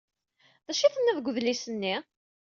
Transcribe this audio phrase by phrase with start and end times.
[0.65, 1.95] D acu ay tenniḍ deg wedlis-nni?